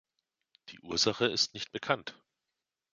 [0.69, 2.15] Die Ursache ist nicht bekannt.